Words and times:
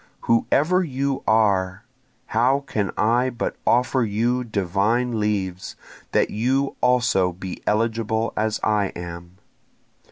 Whoever 0.21 0.83
you 0.83 1.23
are! 1.27 1.85
how 2.25 2.61
can 2.61 2.89
I 2.97 3.29
but 3.29 3.55
offer 3.67 4.03
you 4.03 4.43
divine 4.43 5.19
leaves, 5.19 5.75
that 6.11 6.31
you 6.31 6.75
also 6.81 7.31
be 7.31 7.61
eligible 7.67 8.33
as 8.35 8.59
I 8.63 8.87
am? 8.95 9.37